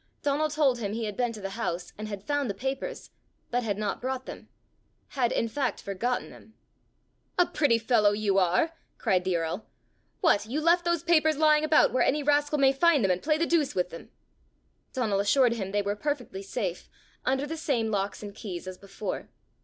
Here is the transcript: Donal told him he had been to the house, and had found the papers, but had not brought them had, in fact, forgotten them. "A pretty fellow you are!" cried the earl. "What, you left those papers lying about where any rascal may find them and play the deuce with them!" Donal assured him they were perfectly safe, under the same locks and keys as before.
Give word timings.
Donal 0.23 0.49
told 0.49 0.79
him 0.79 0.93
he 0.93 1.05
had 1.05 1.15
been 1.15 1.31
to 1.31 1.41
the 1.41 1.51
house, 1.51 1.93
and 1.95 2.07
had 2.07 2.23
found 2.25 2.49
the 2.49 2.55
papers, 2.55 3.11
but 3.51 3.61
had 3.61 3.77
not 3.77 4.01
brought 4.01 4.25
them 4.25 4.49
had, 5.09 5.31
in 5.31 5.47
fact, 5.47 5.79
forgotten 5.79 6.31
them. 6.31 6.55
"A 7.37 7.45
pretty 7.45 7.77
fellow 7.77 8.09
you 8.11 8.39
are!" 8.39 8.73
cried 8.97 9.23
the 9.25 9.35
earl. 9.37 9.67
"What, 10.19 10.47
you 10.47 10.59
left 10.59 10.85
those 10.85 11.03
papers 11.03 11.37
lying 11.37 11.63
about 11.63 11.93
where 11.93 12.01
any 12.01 12.23
rascal 12.23 12.57
may 12.57 12.73
find 12.73 13.03
them 13.03 13.11
and 13.11 13.21
play 13.21 13.37
the 13.37 13.45
deuce 13.45 13.75
with 13.75 13.91
them!" 13.91 14.09
Donal 14.93 15.19
assured 15.19 15.53
him 15.53 15.69
they 15.69 15.83
were 15.83 15.95
perfectly 15.95 16.41
safe, 16.41 16.89
under 17.23 17.45
the 17.45 17.55
same 17.55 17.91
locks 17.91 18.23
and 18.23 18.33
keys 18.33 18.65
as 18.67 18.79
before. 18.79 19.29